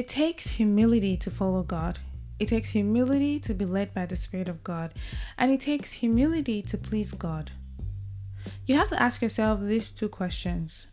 It 0.00 0.08
takes 0.08 0.46
humility 0.46 1.18
to 1.18 1.30
follow 1.30 1.62
God. 1.62 1.98
It 2.38 2.48
takes 2.48 2.70
humility 2.70 3.38
to 3.40 3.52
be 3.52 3.66
led 3.66 3.92
by 3.92 4.06
the 4.06 4.16
Spirit 4.16 4.48
of 4.48 4.64
God. 4.64 4.94
And 5.36 5.52
it 5.52 5.60
takes 5.60 5.92
humility 5.92 6.62
to 6.62 6.78
please 6.78 7.12
God. 7.12 7.50
You 8.64 8.76
have 8.76 8.88
to 8.88 9.02
ask 9.02 9.20
yourself 9.20 9.60
these 9.60 9.90
two 9.90 10.08
questions 10.08 10.86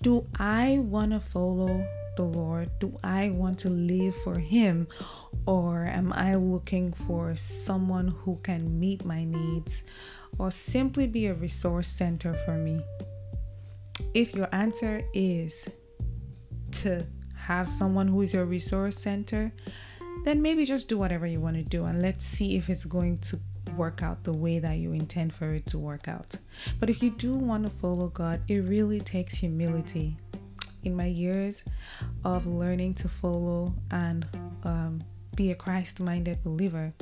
Do 0.00 0.24
I 0.38 0.78
want 0.78 1.10
to 1.10 1.18
follow 1.18 1.84
the 2.16 2.22
Lord? 2.22 2.70
Do 2.78 2.96
I 3.02 3.30
want 3.30 3.58
to 3.58 3.70
live 3.70 4.14
for 4.22 4.38
Him? 4.38 4.86
Or 5.46 5.86
am 5.86 6.12
I 6.12 6.36
looking 6.36 6.92
for 6.92 7.34
someone 7.34 8.06
who 8.06 8.38
can 8.44 8.78
meet 8.78 9.04
my 9.04 9.24
needs 9.24 9.82
or 10.38 10.52
simply 10.52 11.08
be 11.08 11.26
a 11.26 11.34
resource 11.34 11.88
center 11.88 12.34
for 12.44 12.56
me? 12.56 12.84
If 14.14 14.32
your 14.32 14.48
answer 14.54 15.02
is 15.12 15.68
to 16.82 17.04
have 17.46 17.68
someone 17.68 18.08
who 18.08 18.22
is 18.22 18.32
your 18.32 18.44
resource 18.44 18.96
center, 18.96 19.52
then 20.24 20.40
maybe 20.40 20.64
just 20.64 20.88
do 20.88 20.96
whatever 20.98 21.26
you 21.26 21.40
want 21.40 21.56
to 21.56 21.62
do 21.62 21.84
and 21.84 22.00
let's 22.00 22.24
see 22.24 22.56
if 22.56 22.70
it's 22.70 22.84
going 22.84 23.18
to 23.18 23.38
work 23.76 24.02
out 24.02 24.24
the 24.24 24.32
way 24.32 24.58
that 24.58 24.78
you 24.78 24.92
intend 24.92 25.32
for 25.32 25.52
it 25.52 25.66
to 25.66 25.78
work 25.78 26.08
out. 26.08 26.36
But 26.80 26.90
if 26.90 27.02
you 27.02 27.10
do 27.10 27.34
want 27.34 27.64
to 27.64 27.70
follow 27.70 28.08
God, 28.08 28.40
it 28.48 28.58
really 28.60 29.00
takes 29.00 29.34
humility. 29.34 30.16
In 30.84 30.94
my 30.94 31.06
years 31.06 31.64
of 32.24 32.46
learning 32.46 32.94
to 32.94 33.08
follow 33.08 33.72
and 33.90 34.26
um, 34.64 35.02
be 35.34 35.50
a 35.50 35.54
Christ 35.54 35.98
minded 35.98 36.44
believer, 36.44 36.92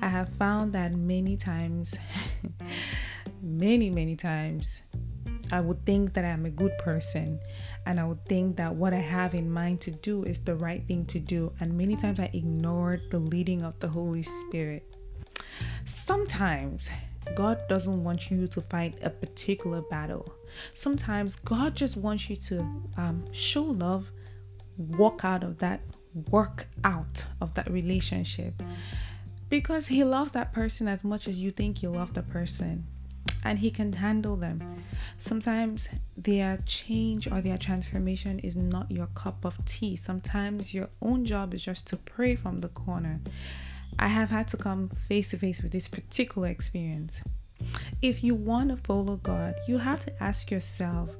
I 0.00 0.08
have 0.08 0.28
found 0.30 0.72
that 0.74 0.92
many 0.94 1.36
times, 1.36 1.98
many, 3.42 3.90
many 3.90 4.14
times, 4.14 4.82
I 5.52 5.60
would 5.60 5.84
think 5.84 6.14
that 6.14 6.24
I'm 6.24 6.46
a 6.46 6.50
good 6.50 6.76
person 6.78 7.40
and 7.86 7.98
I 7.98 8.04
would 8.04 8.24
think 8.24 8.56
that 8.56 8.74
what 8.74 8.92
I 8.92 8.98
have 8.98 9.34
in 9.34 9.50
mind 9.50 9.80
to 9.82 9.90
do 9.90 10.22
is 10.24 10.38
the 10.38 10.54
right 10.54 10.86
thing 10.86 11.06
to 11.06 11.18
do. 11.18 11.52
And 11.60 11.76
many 11.76 11.96
times 11.96 12.20
I 12.20 12.30
ignored 12.32 13.02
the 13.10 13.18
leading 13.18 13.62
of 13.62 13.78
the 13.80 13.88
Holy 13.88 14.22
Spirit. 14.22 14.94
Sometimes 15.84 16.90
God 17.34 17.60
doesn't 17.68 18.02
want 18.02 18.30
you 18.30 18.46
to 18.48 18.60
fight 18.60 18.96
a 19.02 19.10
particular 19.10 19.82
battle. 19.82 20.32
Sometimes 20.72 21.36
God 21.36 21.74
just 21.74 21.96
wants 21.96 22.28
you 22.28 22.36
to 22.36 22.60
um, 22.96 23.24
show 23.32 23.62
love, 23.64 24.10
walk 24.76 25.24
out 25.24 25.44
of 25.44 25.58
that, 25.58 25.80
work 26.30 26.66
out 26.84 27.24
of 27.40 27.54
that 27.54 27.70
relationship 27.70 28.62
because 29.48 29.86
He 29.86 30.02
loves 30.04 30.32
that 30.32 30.52
person 30.52 30.88
as 30.88 31.04
much 31.04 31.28
as 31.28 31.40
you 31.40 31.50
think 31.50 31.82
you 31.82 31.90
love 31.90 32.14
the 32.14 32.22
person 32.22 32.86
and 33.44 33.58
he 33.58 33.70
can 33.70 33.92
handle 33.92 34.36
them. 34.36 34.79
Sometimes 35.18 35.88
their 36.16 36.58
change 36.66 37.30
or 37.30 37.40
their 37.40 37.58
transformation 37.58 38.38
is 38.40 38.56
not 38.56 38.90
your 38.90 39.06
cup 39.08 39.44
of 39.44 39.62
tea. 39.64 39.96
Sometimes 39.96 40.74
your 40.74 40.88
own 41.00 41.24
job 41.24 41.54
is 41.54 41.64
just 41.64 41.86
to 41.88 41.96
pray 41.96 42.36
from 42.36 42.60
the 42.60 42.68
corner. 42.68 43.20
I 43.98 44.08
have 44.08 44.30
had 44.30 44.48
to 44.48 44.56
come 44.56 44.90
face 45.08 45.30
to 45.30 45.38
face 45.38 45.62
with 45.62 45.72
this 45.72 45.88
particular 45.88 46.48
experience. 46.48 47.20
If 48.00 48.24
you 48.24 48.34
want 48.34 48.70
to 48.70 48.76
follow 48.76 49.16
God, 49.16 49.54
you 49.68 49.78
have 49.78 50.00
to 50.00 50.22
ask 50.22 50.50
yourself 50.50 51.10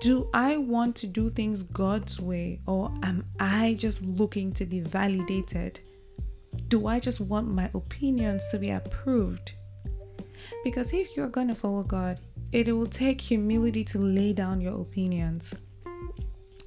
do 0.00 0.28
I 0.34 0.58
want 0.58 0.94
to 0.96 1.06
do 1.06 1.30
things 1.30 1.62
God's 1.62 2.20
way 2.20 2.60
or 2.66 2.92
am 3.02 3.24
I 3.40 3.76
just 3.78 4.02
looking 4.02 4.52
to 4.52 4.66
be 4.66 4.80
validated? 4.80 5.80
Do 6.68 6.86
I 6.86 7.00
just 7.00 7.20
want 7.20 7.48
my 7.48 7.70
opinions 7.74 8.46
to 8.50 8.58
be 8.58 8.70
approved? 8.70 9.52
Because 10.64 10.92
if 10.92 11.16
you're 11.16 11.28
going 11.28 11.48
to 11.48 11.54
follow 11.54 11.82
God, 11.82 12.20
it 12.52 12.74
will 12.74 12.86
take 12.86 13.20
humility 13.20 13.84
to 13.84 13.98
lay 13.98 14.32
down 14.32 14.60
your 14.60 14.80
opinions 14.80 15.54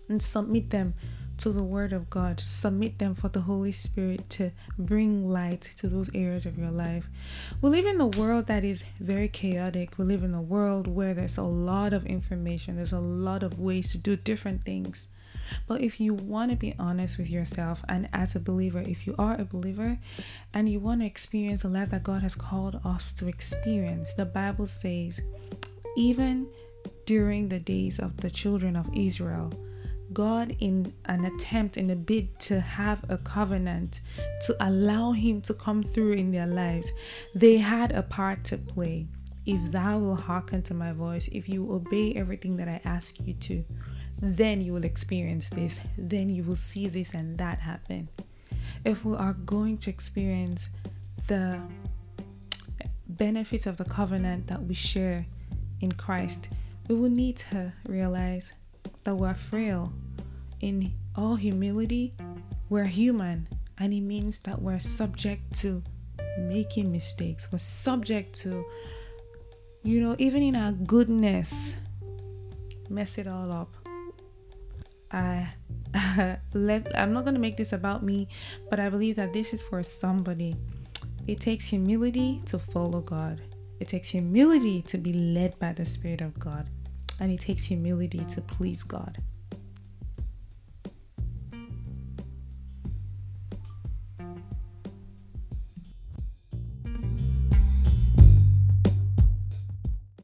and 0.08 0.22
submit 0.22 0.70
them 0.70 0.94
to 1.38 1.52
the 1.52 1.64
Word 1.64 1.94
of 1.94 2.10
God. 2.10 2.40
Submit 2.40 3.00
them 3.00 3.16
for 3.16 3.30
the 3.30 3.42
Holy 3.42 3.72
Spirit 3.72 4.30
to 4.32 4.52
bring 4.78 5.30
light 5.30 5.62
to 5.78 5.88
those 5.88 6.10
areas 6.14 6.46
of 6.46 6.58
your 6.58 6.72
life. 6.72 7.08
We 7.62 7.70
live 7.70 7.86
in 7.86 8.02
a 8.02 8.08
world 8.08 8.48
that 8.48 8.66
is 8.66 8.84
very 9.00 9.30
chaotic. 9.30 9.98
We 9.98 10.06
live 10.06 10.24
in 10.24 10.34
a 10.34 10.42
world 10.42 10.88
where 10.88 11.14
there's 11.14 11.38
a 11.38 11.44
lot 11.44 11.94
of 11.94 12.06
information, 12.06 12.76
there's 12.76 12.92
a 12.92 13.00
lot 13.00 13.42
of 13.42 13.60
ways 13.60 13.92
to 13.92 13.98
do 13.98 14.18
different 14.18 14.66
things. 14.66 15.08
But 15.66 15.82
if 15.82 16.00
you 16.00 16.14
want 16.14 16.52
to 16.52 16.58
be 16.58 16.76
honest 16.78 17.18
with 17.18 17.30
yourself, 17.30 17.84
and 17.88 18.08
as 18.14 18.36
a 18.36 18.40
believer, 18.40 18.82
if 18.82 19.08
you 19.08 19.16
are 19.18 19.40
a 19.40 19.46
believer 19.46 19.98
and 20.54 20.70
you 20.70 20.80
want 20.80 21.02
to 21.02 21.08
experience 21.08 21.64
the 21.64 21.70
life 21.70 21.90
that 21.92 22.04
God 22.04 22.22
has 22.22 22.36
called 22.36 22.80
us 22.84 23.14
to 23.14 23.28
experience, 23.28 24.14
the 24.14 24.26
Bible 24.26 24.68
says, 24.68 25.22
even 25.96 26.48
during 27.06 27.50
the 27.50 27.60
days 27.60 28.00
of 28.00 28.18
the 28.18 28.30
children 28.30 28.76
of 28.76 28.90
Israel, 28.96 29.52
God, 30.12 30.56
in 30.60 30.94
an 31.06 31.26
attempt, 31.26 31.78
in 31.78 31.90
a 31.92 31.96
bid 31.96 32.40
to 32.42 32.60
have 32.60 33.04
a 33.10 33.18
covenant, 33.18 34.02
to 34.46 34.56
allow 34.60 35.12
Him 35.12 35.42
to 35.42 35.54
come 35.54 35.84
through 35.84 36.14
in 36.14 36.32
their 36.32 36.48
lives, 36.48 36.92
they 37.36 37.58
had 37.58 37.92
a 37.92 38.02
part 38.02 38.44
to 38.46 38.58
play. 38.58 39.08
If 39.46 39.72
thou 39.72 40.00
will 40.00 40.16
hearken 40.16 40.62
to 40.64 40.74
my 40.74 40.92
voice, 40.94 41.30
if 41.32 41.48
you 41.48 41.72
obey 41.72 42.14
everything 42.14 42.58
that 42.58 42.68
I 42.68 42.82
ask 42.86 43.20
you 43.20 43.34
to, 43.34 43.64
then 44.22 44.62
you 44.62 44.74
will 44.74 44.84
experience 44.84 45.50
this, 45.50 45.80
then 45.98 46.30
you 46.30 46.44
will 46.44 46.56
see 46.56 46.88
this 46.88 47.14
and 47.14 47.38
that 47.38 47.60
happen. 47.60 48.10
If 48.84 49.06
we 49.06 49.16
are 49.16 49.34
going 49.34 49.78
to 49.80 49.90
experience 49.90 50.70
the 51.28 51.60
benefits 53.08 53.66
of 53.66 53.78
the 53.78 53.86
covenant 53.86 54.48
that 54.48 54.62
we 54.64 54.74
share 54.74 55.26
in 55.82 55.92
Christ, 55.92 56.50
we 56.88 56.96
will 56.96 57.10
need 57.10 57.38
to 57.38 57.72
realize 57.88 58.54
that 59.04 59.16
we're 59.16 59.34
frail. 59.34 59.94
In 60.62 60.94
all 61.16 61.36
humility, 61.36 62.14
we're 62.70 62.86
human, 62.86 63.48
and 63.78 63.94
it 63.94 64.02
means 64.02 64.40
that 64.40 64.62
we're 64.62 64.80
subject 64.80 65.54
to 65.60 65.82
making 66.38 66.92
mistakes. 66.92 67.48
We're 67.52 67.60
subject 67.60 68.34
to, 68.42 68.66
you 69.84 70.02
know, 70.02 70.16
even 70.20 70.44
in 70.44 70.56
our 70.56 70.72
goodness, 70.72 71.78
mess 72.90 73.18
it 73.18 73.28
all 73.28 73.52
up. 73.52 73.74
I 75.12 75.50
let 76.54 76.96
I'm 76.98 77.14
not 77.14 77.24
going 77.24 77.34
to 77.34 77.40
make 77.40 77.58
this 77.58 77.74
about 77.74 78.04
me, 78.04 78.28
but 78.70 78.80
I 78.80 78.90
believe 78.90 79.16
that 79.16 79.34
this 79.34 79.54
is 79.54 79.62
for 79.62 79.82
somebody. 79.82 80.56
It 81.28 81.40
takes 81.40 81.68
humility 81.68 82.42
to 82.46 82.60
follow 82.60 83.02
God. 83.02 83.42
It 83.80 83.88
takes 83.88 84.10
humility 84.10 84.82
to 84.84 84.98
be 84.98 85.14
led 85.14 85.58
by 85.60 85.74
the 85.74 85.86
Spirit 85.86 86.22
of 86.22 86.38
God. 86.40 86.70
And 87.20 87.32
it 87.32 87.40
takes 87.40 87.66
humility 87.66 88.26
to 88.30 88.42
please 88.42 88.84
God. 88.84 89.22